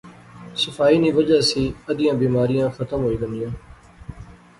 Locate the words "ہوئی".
3.03-3.17